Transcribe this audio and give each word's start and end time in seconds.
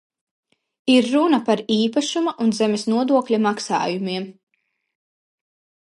Ir 0.93 1.09
runa 1.09 1.39
par 1.49 1.61
īpašuma 1.75 2.33
un 2.45 2.51
zemes 2.61 2.87
nodokļa 2.95 3.41
maksājumiem. 3.47 4.29